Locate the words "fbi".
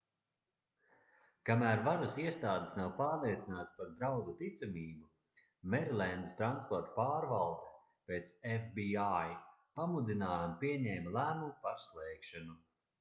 8.55-8.89